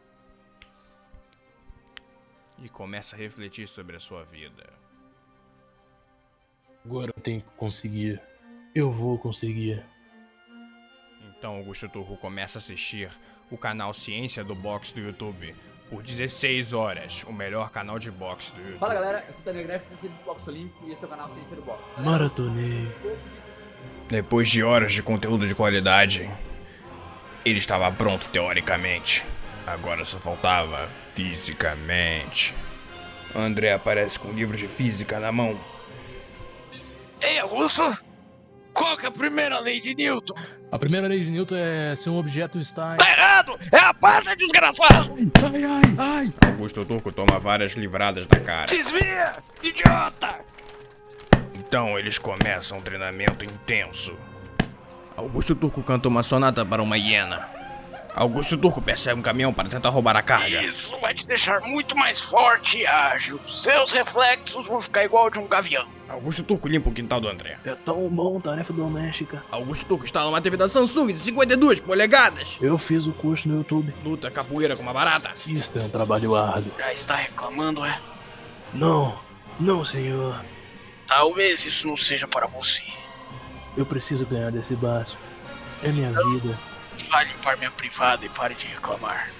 E 2.58 2.68
começa 2.68 3.16
a 3.16 3.18
refletir 3.18 3.66
sobre 3.66 3.96
a 3.96 4.00
sua 4.00 4.22
vida. 4.22 4.70
Agora 6.84 7.10
eu 7.16 7.22
tenho 7.22 7.40
que 7.40 7.50
conseguir. 7.56 8.20
Eu 8.74 8.92
vou 8.92 9.18
conseguir. 9.18 9.82
Então 11.40 11.56
Augusto 11.56 11.88
Turco 11.88 12.18
começa 12.18 12.58
a 12.58 12.60
assistir 12.60 13.08
o 13.50 13.56
canal 13.56 13.94
Ciência 13.94 14.44
do 14.44 14.54
Boxe 14.54 14.92
do 14.92 15.00
YouTube 15.00 15.56
por 15.88 16.02
16 16.02 16.74
horas, 16.74 17.24
o 17.24 17.32
melhor 17.32 17.70
canal 17.70 17.98
de 17.98 18.10
boxe 18.10 18.52
do 18.52 18.60
YouTube. 18.60 18.78
Fala 18.78 18.92
galera, 18.92 19.24
eu 19.26 19.32
sou 19.32 19.40
o 19.40 19.44
Daniel 19.46 19.66
Greff, 19.66 19.86
do 20.02 20.24
Boxe 20.26 20.50
Olímpico 20.50 20.86
e 20.86 20.92
esse 20.92 21.02
é 21.02 21.06
o 21.06 21.10
canal 21.10 21.30
Ciência 21.30 21.56
do 21.56 21.62
Boxe. 21.62 21.82
Maratonei. 21.96 22.86
Depois 24.06 24.50
de 24.50 24.62
horas 24.62 24.92
de 24.92 25.02
conteúdo 25.02 25.48
de 25.48 25.54
qualidade, 25.54 26.30
ele 27.42 27.58
estava 27.58 27.90
pronto 27.90 28.28
teoricamente. 28.28 29.24
Agora 29.66 30.04
só 30.04 30.18
faltava 30.18 30.90
fisicamente. 31.14 32.54
André 33.34 33.72
aparece 33.72 34.18
com 34.18 34.28
um 34.28 34.34
livro 34.34 34.58
de 34.58 34.68
física 34.68 35.18
na 35.18 35.32
mão. 35.32 35.58
Ei, 37.22 37.38
Augusto! 37.38 38.09
Qual 38.72 38.96
que 38.96 39.04
é 39.04 39.08
a 39.08 39.12
primeira 39.12 39.58
lei 39.60 39.80
de 39.80 39.94
Newton? 39.94 40.34
A 40.70 40.78
primeira 40.78 41.08
lei 41.08 41.20
de 41.20 41.30
Newton 41.30 41.56
é 41.56 41.96
se 41.96 42.08
um 42.08 42.18
objeto 42.18 42.58
está 42.58 42.94
em. 42.94 42.96
Tá 42.98 43.10
errado! 43.10 43.58
É 43.72 43.78
a 43.78 43.92
parte 43.92 44.36
desgraçado! 44.36 45.14
Ai, 45.42 45.64
ai, 45.64 45.82
ai! 45.98 46.32
Augusto 46.46 46.84
Turco 46.84 47.12
toma 47.12 47.38
várias 47.38 47.72
livradas 47.72 48.26
na 48.28 48.40
cara. 48.40 48.66
Desvia! 48.66 49.34
Idiota! 49.62 50.40
Então 51.54 51.98
eles 51.98 52.18
começam 52.18 52.78
um 52.78 52.80
treinamento 52.80 53.44
intenso. 53.44 54.16
Augusto 55.16 55.54
Turco 55.54 55.82
canta 55.82 56.08
uma 56.08 56.22
sonata 56.22 56.64
para 56.64 56.82
uma 56.82 56.96
hiena. 56.96 57.48
Augusto 58.14 58.56
Turco 58.56 58.80
percebe 58.80 59.20
um 59.20 59.22
caminhão 59.22 59.52
para 59.52 59.68
tentar 59.68 59.88
roubar 59.90 60.16
a 60.16 60.22
carga. 60.22 60.62
Isso 60.62 60.98
vai 61.00 61.14
te 61.14 61.26
deixar 61.26 61.60
muito 61.60 61.96
mais 61.96 62.20
forte 62.20 62.78
e 62.78 62.86
ágil. 62.86 63.40
Seus 63.48 63.92
reflexos 63.92 64.66
vão 64.66 64.80
ficar 64.80 65.04
igual 65.04 65.30
de 65.30 65.38
um 65.38 65.46
gavião. 65.46 65.86
Augusto 66.10 66.42
Turco 66.42 66.66
limpa 66.66 66.90
o 66.90 66.92
quintal 66.92 67.20
do 67.20 67.28
André. 67.28 67.56
É 67.64 67.74
tão 67.74 68.08
bom, 68.08 68.40
tarefa 68.40 68.72
doméstica. 68.72 69.44
Augusto 69.50 69.86
Turco 69.86 70.04
instala 70.04 70.28
uma 70.28 70.42
TV 70.42 70.56
da 70.56 70.68
Samsung 70.68 71.12
de 71.12 71.18
52 71.20 71.78
polegadas. 71.80 72.58
Eu 72.60 72.76
fiz 72.76 73.06
o 73.06 73.12
curso 73.12 73.48
no 73.48 73.58
YouTube. 73.58 73.94
Luta 74.04 74.28
capoeira 74.28 74.76
com 74.76 74.82
uma 74.82 74.92
barata. 74.92 75.30
Isto 75.46 75.78
é 75.78 75.82
um 75.82 75.88
trabalho 75.88 76.34
árduo. 76.34 76.72
Já 76.76 76.92
está 76.92 77.14
reclamando, 77.14 77.84
é? 77.84 78.00
Não, 78.74 79.16
não, 79.58 79.84
senhor. 79.84 80.44
Talvez 81.06 81.64
isso 81.64 81.86
não 81.86 81.96
seja 81.96 82.26
para 82.26 82.48
você. 82.48 82.82
Eu 83.76 83.86
preciso 83.86 84.26
ganhar 84.26 84.50
desse 84.50 84.74
baço. 84.74 85.16
É 85.82 85.92
minha 85.92 86.10
vida. 86.10 86.58
Vá 87.08 87.22
limpar 87.22 87.56
minha 87.56 87.70
privada 87.70 88.26
e 88.26 88.28
pare 88.28 88.54
de 88.54 88.66
reclamar. 88.66 89.30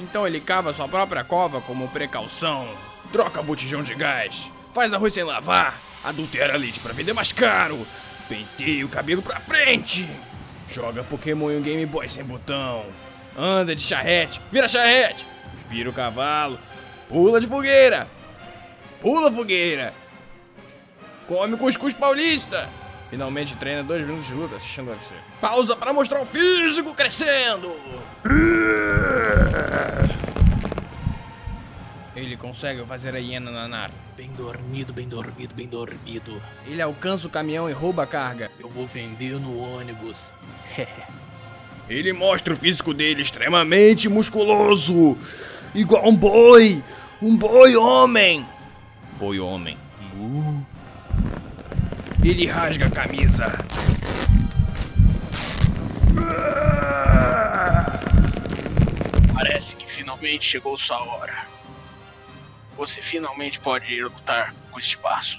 Então 0.00 0.26
ele 0.26 0.40
cava 0.40 0.72
sua 0.72 0.88
própria 0.88 1.22
cova 1.22 1.60
como 1.60 1.88
precaução. 1.88 2.66
Troca 3.12 3.40
botijão 3.40 3.84
de 3.84 3.94
gás. 3.94 4.50
Faz 4.74 4.92
arroz 4.92 5.14
sem 5.14 5.22
lavar. 5.22 5.91
Adultera 6.04 6.56
leite 6.56 6.80
para 6.80 6.92
vender 6.92 7.12
mais 7.12 7.32
caro. 7.32 7.86
Penteia 8.28 8.84
o 8.84 8.88
cabelo 8.88 9.22
pra 9.22 9.40
frente. 9.40 10.08
Joga 10.68 11.04
Pokémon 11.04 11.50
em 11.50 11.58
um 11.58 11.62
Game 11.62 11.86
Boy 11.86 12.08
sem 12.08 12.24
botão. 12.24 12.86
Anda 13.36 13.74
de 13.74 13.82
charrete. 13.82 14.40
Vira 14.50 14.66
charrete. 14.68 15.26
Vira 15.68 15.90
o 15.90 15.92
cavalo. 15.92 16.58
Pula 17.08 17.40
de 17.40 17.46
fogueira. 17.46 18.06
Pula 19.00 19.30
fogueira. 19.30 19.92
Come 21.28 21.56
cuscuz 21.56 21.94
paulista. 21.94 22.68
Finalmente 23.10 23.54
treina 23.56 23.82
dois 23.82 24.02
minutos 24.02 24.26
de 24.26 24.34
luta 24.34 24.56
assistindo 24.56 24.88
o 24.88 24.90
UFC. 24.92 25.14
Pausa 25.40 25.76
para 25.76 25.92
mostrar 25.92 26.20
o 26.20 26.26
físico 26.26 26.94
crescendo. 26.94 27.68
Ele 32.14 32.36
consegue 32.36 32.84
fazer 32.84 33.14
a 33.14 33.18
hiena 33.18 33.50
nanar. 33.50 33.90
Bem 34.16 34.30
dormido, 34.36 34.92
bem 34.92 35.08
dormido, 35.08 35.54
bem 35.54 35.66
dormido. 35.66 36.42
Ele 36.66 36.82
alcança 36.82 37.26
o 37.26 37.30
caminhão 37.30 37.70
e 37.70 37.72
rouba 37.72 38.02
a 38.02 38.06
carga. 38.06 38.50
Eu 38.60 38.68
vou 38.68 38.86
vender 38.86 39.40
no 39.40 39.58
ônibus. 39.58 40.30
Ele 41.88 42.12
mostra 42.12 42.54
o 42.54 42.56
físico 42.56 42.94
dele 42.94 43.22
extremamente 43.22 44.08
musculoso. 44.08 45.16
Igual 45.74 46.08
um 46.08 46.14
boi. 46.14 46.82
Um 47.20 47.36
boi 47.36 47.76
homem. 47.76 48.46
Boi 49.18 49.40
homem. 49.40 49.76
Ele 52.24 52.46
rasga 52.46 52.86
a 52.86 52.90
camisa. 52.90 53.46
Parece 59.34 59.74
que 59.74 59.90
finalmente 59.90 60.44
chegou 60.44 60.78
sua 60.78 61.02
hora. 61.02 61.41
Você 62.82 63.00
finalmente 63.00 63.60
pode 63.60 64.02
lutar 64.02 64.52
com 64.72 64.76
este 64.76 64.98
passo. 64.98 65.38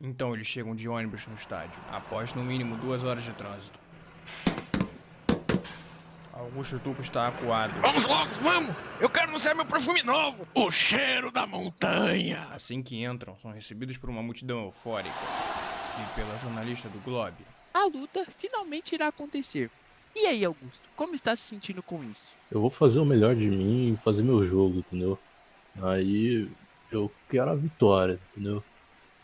Então 0.00 0.32
eles 0.32 0.46
chegam 0.46 0.74
de 0.74 0.88
ônibus 0.88 1.26
no 1.26 1.34
estádio, 1.34 1.78
após 1.92 2.32
no 2.32 2.42
mínimo 2.42 2.78
duas 2.78 3.04
horas 3.04 3.22
de 3.22 3.32
trânsito. 3.32 3.78
Augusto 6.38 6.78
Tuco 6.78 7.02
está 7.02 7.26
acuado. 7.26 7.72
Vamos 7.80 8.06
logo, 8.06 8.30
vamos! 8.40 8.72
Eu 9.00 9.10
quero 9.10 9.28
anunciar 9.28 9.56
meu 9.56 9.66
perfume 9.66 10.04
novo! 10.04 10.46
O 10.54 10.70
cheiro 10.70 11.32
da 11.32 11.44
montanha! 11.48 12.46
Assim 12.52 12.80
que 12.80 13.04
entram, 13.04 13.36
são 13.38 13.50
recebidos 13.50 13.96
por 13.96 14.08
uma 14.08 14.22
multidão 14.22 14.66
eufórica 14.66 15.10
e 15.10 16.14
pela 16.14 16.38
jornalista 16.38 16.88
do 16.88 17.00
Globe. 17.00 17.44
A 17.74 17.84
luta 17.86 18.24
finalmente 18.38 18.94
irá 18.94 19.08
acontecer. 19.08 19.68
E 20.14 20.26
aí, 20.26 20.44
Augusto, 20.44 20.88
como 20.94 21.16
está 21.16 21.34
se 21.34 21.42
sentindo 21.42 21.82
com 21.82 22.04
isso? 22.04 22.36
Eu 22.52 22.60
vou 22.60 22.70
fazer 22.70 23.00
o 23.00 23.04
melhor 23.04 23.34
de 23.34 23.48
mim 23.48 23.94
e 23.94 24.04
fazer 24.04 24.22
meu 24.22 24.46
jogo, 24.46 24.78
entendeu? 24.78 25.18
Aí 25.82 26.48
eu 26.92 27.10
quero 27.28 27.50
a 27.50 27.56
vitória, 27.56 28.20
entendeu? 28.30 28.62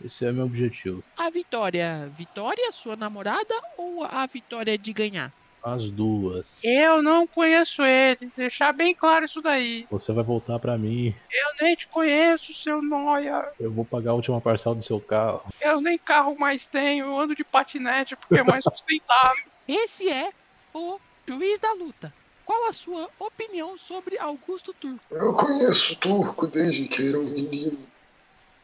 Esse 0.05 0.27
é 0.27 0.33
meu 0.33 0.47
objetivo. 0.47 1.03
A 1.17 1.31
vitória, 1.31 2.11
vitória 2.13 2.73
sua 2.73 2.97
namorada 2.97 3.55
ou 3.79 4.03
a 4.03 4.27
vitória 4.27 4.77
de 4.77 4.93
ganhar? 4.93 5.33
As 5.65 5.89
duas. 5.89 6.45
Eu 6.63 7.03
não 7.03 7.27
conheço 7.27 7.83
ele, 7.83 8.31
deixar 8.37 8.71
bem 8.71 8.95
claro 8.95 9.25
isso 9.25 9.41
daí. 9.41 9.87
Você 9.91 10.13
vai 10.13 10.23
voltar 10.23 10.59
pra 10.59 10.77
mim. 10.77 11.15
Eu 11.33 11.65
nem 11.65 11.75
te 11.75 11.87
conheço, 11.87 12.53
seu 12.53 12.83
noia. 12.83 13.49
Eu 13.59 13.71
vou 13.71 13.83
pagar 13.83 14.11
a 14.11 14.15
última 14.15 14.43
parcela 14.43 14.75
do 14.75 14.83
seu 14.83 15.01
carro. 15.01 15.43
Eu 15.63 15.81
nem 15.81 15.97
carro 15.97 16.39
mais 16.39 16.67
tenho, 16.67 17.07
eu 17.07 17.19
ando 17.19 17.35
de 17.35 17.43
patinete 17.43 18.15
porque 18.15 18.41
é 18.41 18.43
mais 18.45 18.63
sustentável. 18.69 19.45
Esse 19.67 20.11
é 20.11 20.31
o 20.75 20.99
juiz 21.27 21.59
da 21.59 21.73
luta. 21.73 22.13
Qual 22.45 22.69
a 22.69 22.75
sua 22.75 23.09
opinião 23.19 23.79
sobre 23.79 24.19
Augusto 24.19 24.75
Turco? 24.75 25.01
Eu 25.11 25.33
conheço 25.33 25.95
o 25.95 25.97
Turco 25.97 26.47
desde 26.47 26.87
que 26.87 27.09
era 27.09 27.19
um 27.19 27.25
menino. 27.25 27.79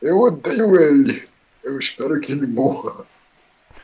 Eu 0.02 0.19
odeio 0.21 0.76
ele. 0.76 1.26
Eu 1.64 1.78
espero 1.78 2.21
que 2.21 2.33
ele 2.33 2.47
morra. 2.47 3.07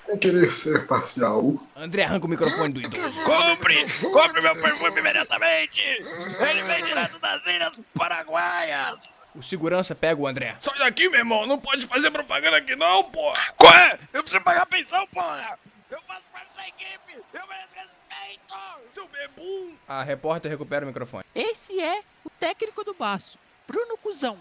Sem 0.07 0.19
querer 0.19 0.53
ser 0.53 0.87
parcial. 0.87 1.55
André 1.75 2.05
arranca 2.05 2.27
o 2.27 2.29
microfone 2.29 2.73
do 2.73 2.81
idoso. 2.81 3.23
Compre! 3.25 3.87
Compre 4.13 4.41
meu 4.41 4.55
perfume 4.55 5.01
imediatamente! 5.01 5.81
Ele 5.81 6.63
vem 6.63 6.85
direto 6.85 7.19
das 7.19 7.45
ilhas 7.47 7.79
paraguaias! 7.93 8.99
O 9.35 9.43
segurança 9.43 9.95
pega 9.95 10.21
o 10.21 10.27
André. 10.27 10.57
Sai 10.63 10.79
daqui, 10.79 11.09
meu 11.09 11.19
irmão! 11.19 11.47
Não 11.47 11.59
pode 11.59 11.87
fazer 11.87 12.11
propaganda 12.11 12.57
aqui 12.57 12.77
não, 12.77 13.05
porra! 13.05 13.53
Qual 13.57 13.75
é? 13.75 13.99
Eu 14.13 14.23
preciso 14.23 14.43
pagar 14.45 14.63
a 14.63 14.67
pensão, 14.67 15.07
porra! 15.09 15.59
Eu 15.91 16.01
faço 16.07 16.23
parte 16.33 16.55
da 16.57 16.69
equipe! 16.69 17.23
Eu 17.35 17.47
mereço 17.49 17.69
respeito! 17.75 18.55
Seu 18.95 19.09
bebum! 19.09 19.75
A 19.89 20.03
repórter 20.05 20.51
recupera 20.51 20.85
o 20.85 20.89
microfone. 20.89 21.25
Esse 21.35 21.81
é 21.81 22.01
o 22.25 22.31
técnico 22.31 22.85
do 22.85 22.95
baço, 22.95 23.39
Bruno 23.67 23.99
Cusão. 23.99 24.39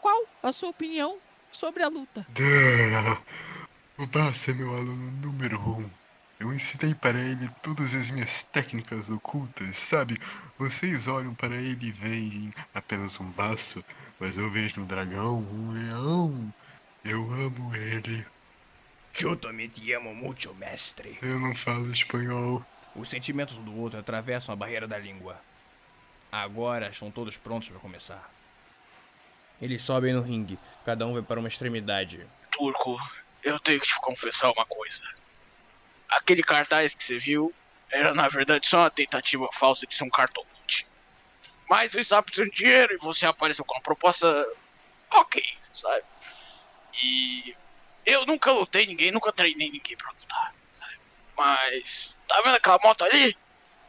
Qual 0.00 0.24
a 0.42 0.52
sua 0.52 0.70
opinião 0.70 1.16
sobre 1.50 1.82
a 1.84 1.88
luta? 1.88 2.26
O 3.96 4.06
Basso 4.06 4.50
é 4.50 4.54
meu 4.54 4.74
aluno 4.74 5.12
número 5.22 5.56
um. 5.60 5.88
Eu 6.40 6.52
ensinei 6.52 6.96
para 6.96 7.16
ele 7.16 7.48
todas 7.62 7.94
as 7.94 8.10
minhas 8.10 8.42
técnicas 8.42 9.08
ocultas, 9.08 9.76
sabe? 9.76 10.20
Vocês 10.58 11.06
olham 11.06 11.32
para 11.32 11.54
ele 11.54 11.86
e 11.86 11.92
veem 11.92 12.52
apenas 12.74 13.20
um 13.20 13.30
baço, 13.30 13.84
mas 14.18 14.36
eu 14.36 14.50
vejo 14.50 14.80
um 14.80 14.84
dragão, 14.84 15.38
um 15.38 15.70
leão. 15.70 16.52
Eu 17.04 17.22
amo 17.30 17.72
ele. 17.76 18.26
Eu 19.20 19.36
também 19.36 19.68
te 19.68 19.92
amo 19.92 20.12
muito, 20.12 20.52
mestre. 20.54 21.16
Eu 21.22 21.38
não 21.38 21.54
falo 21.54 21.92
espanhol. 21.92 22.66
Os 22.96 23.08
sentimentos 23.08 23.56
um 23.58 23.62
do 23.62 23.78
outro 23.78 24.00
atravessam 24.00 24.52
a 24.52 24.56
barreira 24.56 24.88
da 24.88 24.98
língua. 24.98 25.40
Agora 26.32 26.88
estão 26.88 27.12
todos 27.12 27.36
prontos 27.36 27.68
para 27.68 27.78
começar. 27.78 28.28
Eles 29.62 29.82
sobem 29.82 30.12
no 30.12 30.20
ringue, 30.20 30.58
cada 30.84 31.06
um 31.06 31.12
vai 31.12 31.22
para 31.22 31.38
uma 31.38 31.48
extremidade. 31.48 32.26
Turco, 32.50 32.98
eu 33.44 33.60
tenho 33.60 33.80
que 33.80 33.86
te 33.86 34.00
confessar 34.00 34.50
uma 34.50 34.66
coisa. 34.66 35.02
aquele 36.08 36.42
cartaz 36.42 36.94
que 36.94 37.04
você 37.04 37.18
viu 37.18 37.54
era 37.90 38.14
na 38.14 38.28
verdade 38.28 38.66
só 38.66 38.78
uma 38.78 38.90
tentativa 38.90 39.48
falsa 39.52 39.86
de 39.86 39.94
ser 39.94 40.04
um 40.04 40.10
cartomante. 40.10 40.86
Mas 41.68 41.94
estava 41.94 42.22
precisando 42.22 42.50
de 42.50 42.56
dinheiro 42.56 42.94
e 42.94 42.98
você 42.98 43.26
apareceu 43.26 43.64
com 43.64 43.74
uma 43.74 43.82
proposta 43.82 44.26
ok, 45.10 45.42
sabe? 45.74 46.04
E 47.02 47.54
eu 48.06 48.26
nunca 48.26 48.52
lutei 48.52 48.86
ninguém, 48.86 49.10
nunca 49.12 49.32
treinei 49.32 49.70
ninguém 49.70 49.96
pra 49.96 50.10
lutar, 50.10 50.54
sabe? 50.78 50.98
Mas 51.36 52.16
tá 52.28 52.40
vendo 52.42 52.56
aquela 52.56 52.78
moto 52.82 53.04
ali? 53.04 53.36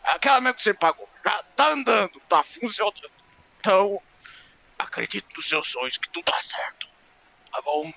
Aquela 0.03 0.41
mesmo 0.41 0.55
que 0.55 0.63
você 0.63 0.74
pagou, 0.74 1.09
já 1.24 1.43
tá 1.55 1.69
andando, 1.69 2.19
tá 2.29 2.43
funcionando. 2.43 3.12
Então, 3.59 4.01
acredito 4.77 5.35
nos 5.35 5.47
seus 5.47 5.69
sonhos 5.69 5.97
que 5.97 6.09
tudo 6.09 6.25
tá 6.25 6.39
certo. 6.39 6.88
Tá 7.51 7.62
bom? 7.62 7.91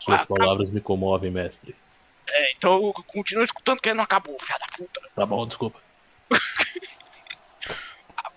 Suas 0.00 0.22
Ah, 0.22 0.26
palavras 0.26 0.70
me 0.70 0.80
comovem, 0.80 1.30
mestre. 1.30 1.76
É, 2.28 2.52
então 2.52 2.92
continua 3.06 3.44
escutando 3.44 3.80
que 3.80 3.92
não 3.94 4.04
acabou, 4.04 4.36
filha 4.40 4.58
da 4.58 4.66
puta. 4.76 5.00
Tá 5.14 5.26
bom, 5.26 5.46
desculpa. 5.46 5.78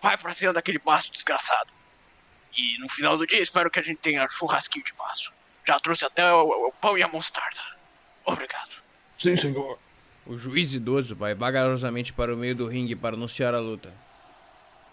Vai 0.02 0.18
pra 0.18 0.34
cima 0.34 0.52
daquele 0.54 0.80
passo 0.80 1.12
desgraçado. 1.12 1.70
E 2.58 2.78
no 2.80 2.90
final 2.90 3.18
do 3.18 3.26
dia 3.26 3.42
espero 3.42 3.70
que 3.72 3.80
a 3.80 3.84
gente 3.84 3.98
tenha 4.00 4.28
churrasquinho 4.30 4.84
de 4.86 4.94
passo. 4.94 5.32
Já 5.66 5.80
trouxe 5.80 6.04
até 6.06 6.32
o, 6.34 6.68
o 6.68 6.72
pão 6.74 6.98
e 6.98 7.04
a 7.04 7.08
mostarda. 7.08 7.62
Obrigado. 8.26 8.70
Sim, 9.18 9.38
senhor. 9.38 9.80
O 10.26 10.38
juiz 10.38 10.74
idoso 10.74 11.16
vai 11.16 11.34
vagarosamente 11.34 12.12
para 12.14 12.34
o 12.34 12.38
meio 12.38 12.56
do 12.56 12.68
ringue 12.68 12.96
para 12.96 13.16
anunciar 13.16 13.54
a 13.54 13.60
luta. 13.60 13.94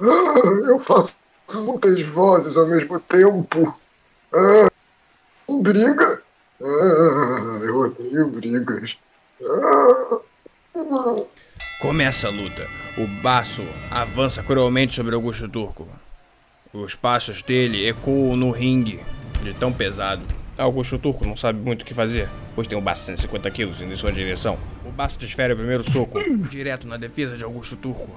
Ah, 0.00 0.68
eu 0.68 0.78
faço 0.78 1.18
muitas 1.56 2.00
vozes 2.02 2.56
ao 2.56 2.66
mesmo 2.66 2.98
tempo. 3.00 3.78
Ah, 4.32 4.70
briga? 5.48 6.19
Ah, 6.62 7.60
eu 7.62 7.76
odeio 7.78 8.26
brigas. 8.28 8.98
Ah, 9.42 10.18
ah. 10.76 11.22
Começa 11.80 12.28
a 12.28 12.30
luta. 12.30 12.66
O 12.98 13.06
baço 13.06 13.64
avança 13.90 14.42
cruelmente 14.42 14.94
sobre 14.94 15.14
Augusto 15.14 15.48
Turco. 15.48 15.88
Os 16.72 16.94
passos 16.94 17.42
dele 17.42 17.88
ecoam 17.88 18.36
no 18.36 18.50
ringue, 18.50 19.00
de 19.42 19.54
tão 19.54 19.72
pesado. 19.72 20.22
Augusto 20.58 20.98
Turco 20.98 21.26
não 21.26 21.36
sabe 21.36 21.58
muito 21.58 21.82
o 21.82 21.84
que 21.86 21.94
fazer, 21.94 22.28
pois 22.54 22.68
tem 22.68 22.76
um 22.76 22.82
baço 22.82 23.00
de 23.00 23.06
150 23.06 23.50
quilos 23.50 23.80
indo 23.80 23.92
em 23.94 23.96
sua 23.96 24.12
direção. 24.12 24.58
O 24.84 24.90
baço 24.90 25.18
desfere 25.18 25.54
o 25.54 25.56
primeiro 25.56 25.82
soco, 25.82 26.18
direto 26.50 26.86
na 26.86 26.98
defesa 26.98 27.36
de 27.36 27.42
Augusto 27.42 27.76
Turco. 27.76 28.10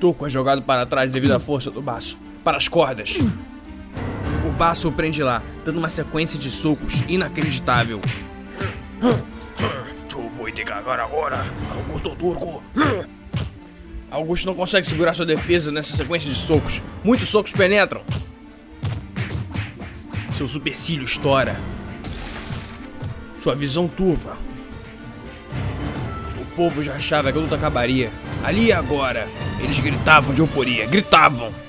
Turco 0.00 0.26
é 0.26 0.30
jogado 0.30 0.62
para 0.62 0.86
trás 0.86 1.10
devido 1.10 1.32
à 1.32 1.38
força 1.38 1.70
do 1.70 1.82
baço, 1.82 2.18
para 2.42 2.56
as 2.56 2.68
cordas. 2.68 3.18
O 4.84 4.92
prende 4.92 5.22
lá, 5.22 5.42
dando 5.66 5.76
uma 5.76 5.90
sequência 5.90 6.38
de 6.38 6.50
socos 6.50 7.04
inacreditável. 7.06 8.00
Eu 9.02 10.30
vou 10.30 10.50
te 10.50 10.64
cagar 10.64 10.98
agora, 10.98 11.46
Augusto 11.70 12.16
Turco. 12.16 12.62
Augusto 14.10 14.46
não 14.46 14.54
consegue 14.54 14.86
segurar 14.86 15.12
sua 15.12 15.26
defesa 15.26 15.70
nessa 15.70 15.94
sequência 15.94 16.30
de 16.30 16.36
socos. 16.36 16.80
Muitos 17.04 17.28
socos 17.28 17.52
penetram. 17.52 18.00
Seu 20.32 20.48
supercílio 20.48 21.04
estoura. 21.04 21.60
Sua 23.42 23.54
visão 23.54 23.86
turva. 23.86 24.38
O 26.40 26.56
povo 26.56 26.82
já 26.82 26.94
achava 26.94 27.30
que 27.30 27.36
a 27.36 27.42
luta 27.42 27.56
acabaria. 27.56 28.10
Ali 28.42 28.68
e 28.68 28.72
agora, 28.72 29.28
eles 29.60 29.78
gritavam 29.80 30.34
de 30.34 30.40
euforia, 30.40 30.86
gritavam. 30.86 31.65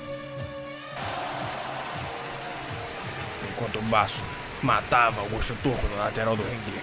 Baço 3.88 4.22
matava 4.62 5.20
Augusto 5.20 5.56
Turco 5.62 5.86
no 5.88 5.96
lateral 5.96 6.36
do 6.36 6.42
ringue, 6.42 6.82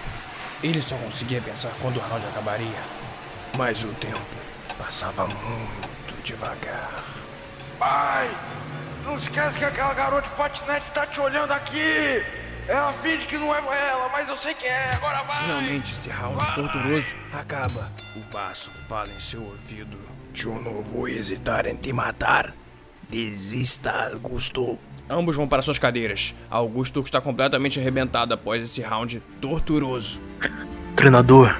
ele 0.62 0.80
só 0.80 0.96
conseguia 0.96 1.40
pensar 1.40 1.70
quando 1.80 1.96
o 1.98 2.00
round 2.00 2.24
acabaria. 2.26 2.78
Mas 3.56 3.82
o 3.84 3.88
tempo 3.94 4.20
passava 4.78 5.26
muito 5.26 6.22
devagar. 6.22 6.90
Pai, 7.78 8.30
não 9.04 9.16
esquece 9.18 9.58
que 9.58 9.64
aquela 9.64 9.94
garota 9.94 10.28
de 10.28 10.34
patinete 10.34 10.90
tá 10.92 11.06
te 11.06 11.20
olhando 11.20 11.52
aqui. 11.52 12.22
Ela 12.68 12.92
finge 12.94 13.26
que 13.26 13.38
não 13.38 13.54
é 13.54 13.88
ela, 13.88 14.08
mas 14.08 14.28
eu 14.28 14.36
sei 14.38 14.52
que 14.54 14.66
é. 14.66 14.90
Agora 14.94 15.22
vai. 15.22 15.44
Finalmente 15.44 15.92
esse 15.92 16.10
round 16.10 16.54
torturoso 16.54 17.14
acaba. 17.32 17.90
O 18.16 18.20
Baço 18.32 18.70
fala 18.88 19.08
em 19.08 19.20
seu 19.20 19.42
ouvido. 19.42 19.98
Eu 20.36 20.60
não 20.60 20.82
vou 20.82 21.08
hesitar 21.08 21.66
em 21.66 21.76
te 21.76 21.92
matar. 21.92 22.52
Desista, 23.08 24.10
Augusto. 24.12 24.78
Ambos 25.08 25.36
vão 25.36 25.46
para 25.46 25.62
suas 25.62 25.78
cadeiras. 25.78 26.34
Augusto 26.50 27.00
está 27.00 27.20
completamente 27.20 27.78
arrebentado 27.78 28.34
após 28.34 28.62
esse 28.64 28.82
round 28.82 29.22
torturoso. 29.40 30.20
Treinador, 30.96 31.56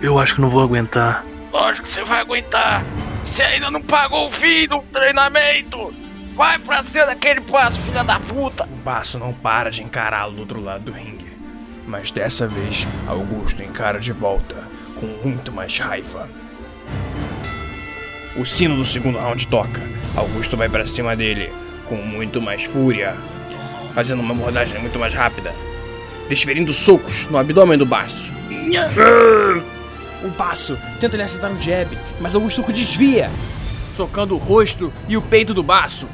eu 0.00 0.18
acho 0.18 0.36
que 0.36 0.40
não 0.40 0.48
vou 0.48 0.62
aguentar. 0.62 1.24
Lógico 1.52 1.86
que 1.86 1.92
você 1.92 2.04
vai 2.04 2.20
aguentar. 2.20 2.82
Você 3.24 3.42
ainda 3.42 3.70
não 3.70 3.82
pagou 3.82 4.28
o 4.28 4.30
fim 4.30 4.66
do 4.66 4.80
treinamento. 4.80 5.92
Vai 6.34 6.58
pra 6.58 6.82
cima 6.82 7.06
daquele 7.06 7.42
passo, 7.42 7.78
filha 7.80 8.02
da 8.02 8.18
puta. 8.18 8.64
O 8.64 8.76
Baço 8.76 9.18
não 9.18 9.32
para 9.32 9.70
de 9.70 9.82
encará-lo 9.82 10.32
do 10.32 10.40
outro 10.40 10.62
lado 10.62 10.84
do 10.84 10.92
ringue. 10.92 11.30
Mas 11.86 12.10
dessa 12.10 12.46
vez, 12.46 12.88
Augusto 13.06 13.62
encara 13.62 13.98
de 13.98 14.12
volta, 14.12 14.56
com 14.94 15.06
muito 15.06 15.52
mais 15.52 15.76
raiva. 15.78 16.28
O 18.36 18.44
sino 18.44 18.76
do 18.76 18.84
segundo 18.86 19.18
round 19.18 19.46
toca. 19.48 19.82
Augusto 20.16 20.56
vai 20.56 20.68
para 20.68 20.86
cima 20.86 21.14
dele, 21.14 21.52
com 21.90 21.96
muito 21.96 22.40
mais 22.40 22.64
fúria, 22.64 23.16
fazendo 23.92 24.20
uma 24.20 24.32
abordagem 24.32 24.80
muito 24.80 24.96
mais 24.96 25.12
rápida, 25.12 25.52
desferindo 26.28 26.72
socos 26.72 27.26
no 27.26 27.36
abdômen 27.36 27.76
do 27.76 27.84
Baço. 27.84 28.32
O 30.22 30.28
Baço 30.28 30.78
tenta 31.00 31.16
lhe 31.16 31.22
acertar 31.24 31.50
um 31.50 31.60
jab, 31.60 31.98
mas 32.20 32.34
Augusto 32.36 32.62
desvia, 32.72 33.28
socando 33.92 34.36
o 34.36 34.38
rosto 34.38 34.92
e 35.08 35.16
o 35.16 35.22
peito 35.22 35.52
do 35.52 35.64
Baço. 35.64 36.06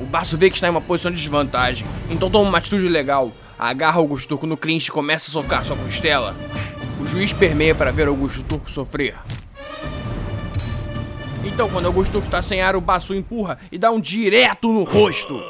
O 0.00 0.04
Baço 0.04 0.36
vê 0.36 0.50
que 0.50 0.56
está 0.56 0.66
em 0.66 0.70
uma 0.70 0.80
posição 0.80 1.12
de 1.12 1.18
desvantagem, 1.18 1.86
então 2.10 2.28
toma 2.28 2.48
uma 2.48 2.58
atitude 2.58 2.88
legal. 2.88 3.30
Agarra 3.56 3.98
Augusto 3.98 4.28
Turco 4.30 4.46
no 4.46 4.56
clinch 4.56 4.88
e 4.88 4.92
começa 4.92 5.30
a 5.30 5.32
socar 5.32 5.64
sua 5.64 5.76
costela. 5.76 6.34
O 7.00 7.06
juiz 7.06 7.32
permeia 7.32 7.74
para 7.74 7.92
ver 7.92 8.08
Augusto 8.08 8.42
Turco 8.42 8.68
sofrer. 8.68 9.14
Então, 11.56 11.70
quando 11.70 11.86
Augusto 11.86 12.18
está 12.18 12.42
sem 12.42 12.60
ar, 12.60 12.76
o 12.76 12.82
Baço 12.82 13.14
empurra 13.14 13.56
e 13.72 13.78
dá 13.78 13.90
um 13.90 13.98
direto 13.98 14.70
no 14.70 14.84
rosto. 14.84 15.42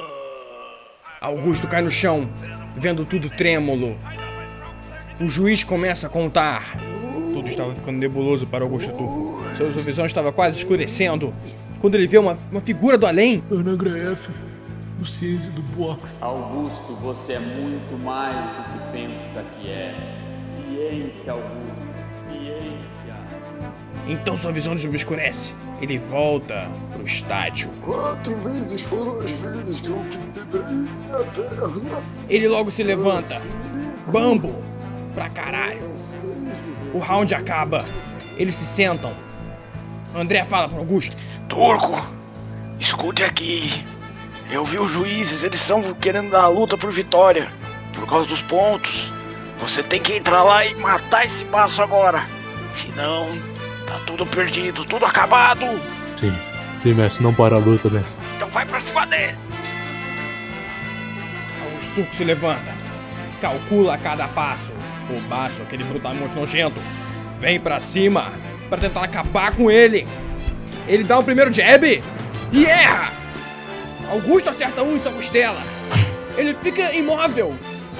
Augusto 1.20 1.66
cai 1.66 1.82
no 1.82 1.90
chão, 1.90 2.30
vendo 2.76 3.04
tudo 3.04 3.28
trêmulo. 3.28 3.98
O 5.20 5.28
juiz 5.28 5.64
começa 5.64 6.06
a 6.06 6.10
contar. 6.10 6.76
Tudo 7.32 7.48
estava 7.48 7.74
ficando 7.74 7.98
nebuloso 7.98 8.46
para 8.46 8.62
Augusto 8.62 8.90
Turco. 8.90 9.42
Sua 9.56 9.82
visão 9.82 10.06
estava 10.06 10.30
quase 10.30 10.58
escurecendo. 10.58 11.34
Quando 11.80 11.96
ele 11.96 12.06
vê 12.06 12.18
uma, 12.18 12.38
uma 12.52 12.60
figura 12.60 12.96
do 12.96 13.04
além. 13.04 13.42
Ana 13.50 13.74
Graef, 13.74 14.28
do 15.00 15.06
cinza 15.08 15.50
do 15.50 15.62
box. 15.76 16.18
Augusto, 16.20 16.94
você 17.02 17.32
é 17.32 17.40
muito 17.40 18.00
mais 18.04 18.46
do 18.50 18.62
que 18.62 18.92
pensa 18.92 19.44
que 19.58 19.68
é. 19.68 19.92
Ciência, 20.38 21.32
Augusto. 21.32 21.85
Então 24.06 24.36
sua 24.36 24.52
visão 24.52 24.74
desobscurece. 24.74 25.54
Ele 25.80 25.98
volta 25.98 26.70
pro 26.92 27.04
estádio. 27.04 27.68
Quatro 27.84 28.38
vezes 28.40 28.82
foram 28.82 29.20
as 29.20 29.30
vezes 29.32 29.80
que 29.80 29.88
eu 29.88 30.04
quebrei 30.34 30.88
a 31.12 31.24
perna. 31.24 32.02
Ele 32.28 32.48
logo 32.48 32.70
se 32.70 32.82
levanta. 32.82 33.34
Bambo! 34.10 34.54
Pra 35.14 35.28
caralho. 35.30 35.92
O 36.94 36.98
round 36.98 37.34
acaba. 37.34 37.84
Eles 38.36 38.54
se 38.54 38.64
sentam. 38.64 39.12
André 40.14 40.44
fala 40.44 40.68
pro 40.68 40.78
Augusto. 40.78 41.16
Turco, 41.48 42.00
escute 42.78 43.24
aqui. 43.24 43.84
Eu 44.50 44.64
vi 44.64 44.78
os 44.78 44.90
juízes, 44.90 45.42
eles 45.42 45.60
estão 45.60 45.92
querendo 45.94 46.30
dar 46.30 46.42
a 46.42 46.48
luta 46.48 46.76
por 46.78 46.92
vitória. 46.92 47.50
Por 47.92 48.06
causa 48.06 48.28
dos 48.28 48.40
pontos. 48.42 49.12
Você 49.60 49.82
tem 49.82 50.00
que 50.00 50.14
entrar 50.14 50.42
lá 50.42 50.64
e 50.64 50.74
matar 50.74 51.24
esse 51.24 51.44
passo 51.46 51.82
agora. 51.82 52.24
Senão, 52.74 53.26
tá 53.86 53.98
tudo 54.06 54.26
perdido, 54.26 54.84
tudo 54.84 55.06
acabado. 55.06 55.64
Sim, 56.18 56.34
sim, 56.80 56.94
mestre, 56.94 57.22
não 57.22 57.32
para 57.32 57.56
a 57.56 57.58
luta, 57.58 57.88
mestre. 57.88 58.16
Então 58.36 58.48
vai 58.50 58.66
pra 58.66 58.80
cima 58.80 59.06
dele. 59.06 59.36
Augusto 61.64 61.94
Turco 61.94 62.14
se 62.14 62.24
levanta. 62.24 62.74
Calcula 63.40 63.96
cada 63.98 64.28
passo. 64.28 64.72
O 65.08 65.20
baço, 65.28 65.62
aquele 65.62 65.84
brutalmente 65.84 66.34
nojento, 66.34 66.80
vem 67.38 67.60
pra 67.60 67.78
cima 67.80 68.32
para 68.68 68.78
tentar 68.78 69.04
acabar 69.04 69.54
com 69.54 69.70
ele. 69.70 70.06
Ele 70.88 71.04
dá 71.04 71.18
o 71.18 71.22
primeiro 71.22 71.52
jab 71.52 72.02
e 72.52 72.66
erra. 72.66 73.12
Augusto 74.10 74.50
acerta 74.50 74.82
um 74.82 74.96
em 74.96 75.00
sua 75.00 75.12
costela. 75.12 75.62
Ele 76.36 76.56
fica 76.62 76.92
imóvel, 76.92 77.56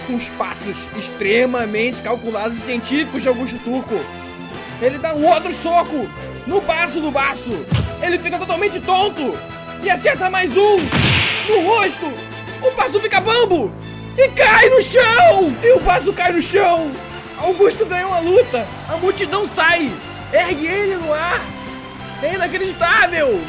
com 0.07 0.15
os 0.15 0.29
passos 0.31 0.77
extremamente 0.97 2.01
calculados 2.03 2.59
e 2.59 2.61
científicos 2.61 3.23
de 3.23 3.29
Augusto 3.29 3.59
Turco. 3.61 4.01
Ele 4.81 4.99
dá 4.99 5.15
um 5.15 5.25
outro 5.27 5.53
soco 5.53 6.09
no 6.47 6.61
baço 6.61 7.01
do 7.01 7.11
baço. 7.11 7.65
Ele 8.03 8.19
fica 8.19 8.39
totalmente 8.39 8.79
tonto 8.81 9.39
e 9.83 9.91
acerta 9.91 10.29
mais 10.29 10.57
um 10.57 10.79
no 11.49 11.61
rosto. 11.63 12.13
O 12.63 12.71
baço 12.73 13.01
fica 13.01 13.21
bambo 13.21 13.73
e 14.17 14.29
cai 14.29 14.69
no 14.69 14.83
chão. 14.83 15.57
E 15.63 15.73
o 15.73 15.81
baço 15.81 16.13
cai 16.13 16.33
no 16.33 16.43
chão. 16.43 16.91
Augusto 17.39 17.85
ganhou 17.87 18.13
a 18.13 18.19
luta. 18.21 18.67
A 18.89 18.97
multidão 18.97 19.49
sai. 19.55 19.91
Ergue 20.33 20.67
ele 20.67 20.97
no 20.97 21.13
ar! 21.13 21.41
É 22.23 22.35
inacreditável! 22.35 23.41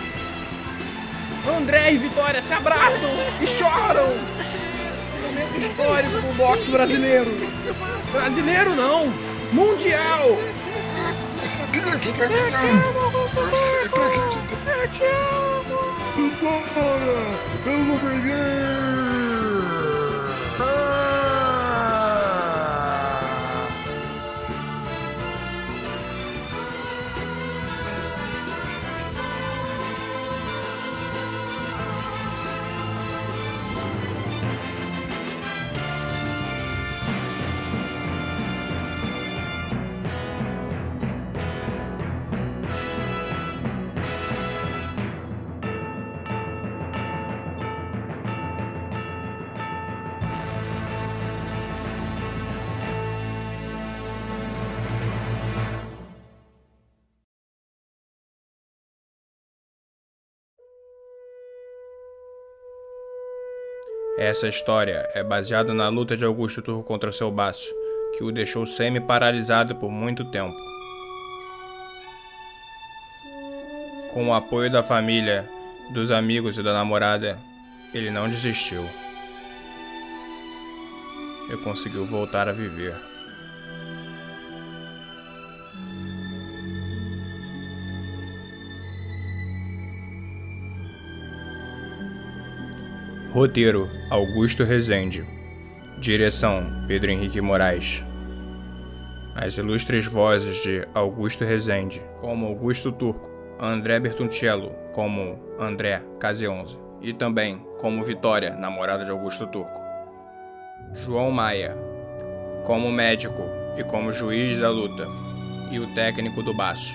André 1.57 1.93
e 1.93 1.97
Vitória 1.97 2.41
se 2.41 2.53
abraçam 2.53 3.09
e 3.41 3.47
choram! 3.47 4.13
Momento 5.23 5.59
histórico 5.59 6.21
do 6.21 6.37
boxe 6.37 6.69
brasileiro! 6.69 7.31
Brasileiro 8.11 8.75
não! 8.75 9.11
Mundial! 9.51 10.37
Eu 11.47 11.51
sabia 11.51 11.97
que 11.97 12.11
pra 12.11 12.27
ganhar! 12.27 12.83
Eu 13.37 13.55
sempre 13.55 14.01
acreditei! 14.03 14.57
Eu 17.65 17.85
vou 17.85 17.99
perder! 17.99 19.06
Essa 64.17 64.47
história 64.47 65.07
é 65.13 65.23
baseada 65.23 65.75
na 65.75 65.89
luta 65.89 66.17
de 66.17 66.25
Augusto 66.25 66.59
Turco 66.59 66.81
contra 66.81 67.11
seu 67.11 67.29
baço, 67.29 67.69
que 68.17 68.23
o 68.23 68.31
deixou 68.31 68.65
semi-paralisado 68.65 69.75
por 69.75 69.91
muito 69.91 70.25
tempo. 70.25 70.57
Com 74.11 74.29
o 74.29 74.33
apoio 74.33 74.71
da 74.71 74.81
família, 74.81 75.47
dos 75.93 76.09
amigos 76.09 76.57
e 76.57 76.63
da 76.63 76.73
namorada, 76.73 77.37
ele 77.93 78.09
não 78.09 78.27
desistiu. 78.27 78.83
E 81.53 81.57
conseguiu 81.57 82.03
voltar 82.03 82.49
a 82.49 82.53
viver. 82.53 82.95
Roteiro: 93.37 93.87
Augusto 94.09 94.63
Rezende. 94.63 95.23
Direção: 96.01 96.63
Pedro 96.87 97.11
Henrique 97.11 97.39
Moraes. 97.39 98.03
As 99.35 99.55
ilustres 99.55 100.07
vozes 100.07 100.63
de 100.63 100.87
Augusto 100.91 101.45
Rezende, 101.45 102.01
como 102.19 102.47
Augusto 102.47 102.91
Turco, 102.91 103.29
André 103.59 103.99
Bertoncello, 103.99 104.71
como 104.91 105.37
André 105.59 106.01
Case11, 106.19 106.79
e 106.99 107.13
também 107.13 107.63
como 107.77 108.03
Vitória, 108.03 108.55
namorada 108.55 109.05
de 109.05 109.11
Augusto 109.11 109.45
Turco. 109.45 109.83
João 110.95 111.29
Maia, 111.29 111.77
como 112.65 112.91
médico 112.91 113.43
e 113.77 113.83
como 113.83 114.11
juiz 114.11 114.59
da 114.59 114.71
luta, 114.71 115.05
e 115.71 115.77
o 115.77 115.85
técnico 115.93 116.41
do 116.41 116.55
baço. 116.55 116.91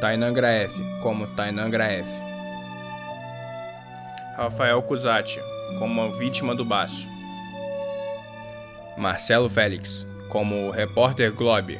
Tainan 0.00 0.32
Graef, 0.32 0.72
como 1.02 1.26
Tainan 1.34 1.68
Graef. 1.68 2.21
Rafael 4.36 4.82
Cusati, 4.82 5.40
como 5.78 6.10
vítima 6.12 6.54
do 6.54 6.64
baço. 6.64 7.06
Marcelo 8.96 9.48
Félix, 9.48 10.06
como 10.30 10.70
repórter 10.70 11.32
Globe. 11.32 11.78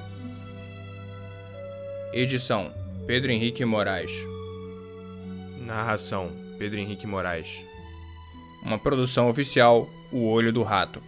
Edição: 2.12 2.70
Pedro 3.06 3.32
Henrique 3.32 3.64
Moraes. 3.64 4.12
Narração: 5.60 6.30
Pedro 6.58 6.78
Henrique 6.78 7.06
Moraes. 7.06 7.64
Uma 8.62 8.78
produção 8.78 9.30
oficial: 9.30 9.88
O 10.12 10.28
Olho 10.28 10.52
do 10.52 10.62
Rato. 10.62 11.02